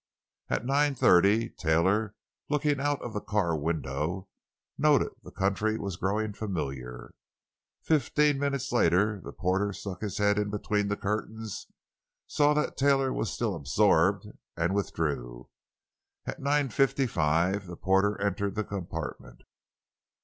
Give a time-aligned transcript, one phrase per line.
[0.49, 2.15] At nine thirty, Taylor,
[2.49, 4.29] looking out of the car window,
[4.75, 7.13] noted that the country was growing familiar.
[7.83, 11.67] Fifteen minutes later the porter stuck his head in between the curtains,
[12.25, 14.25] saw that Taylor was still absorbed,
[14.57, 15.49] and withdrew.
[16.25, 19.43] At nine fifty five the porter entered the compartment.